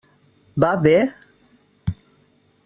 Va 0.63 0.71
bé? 0.87 0.95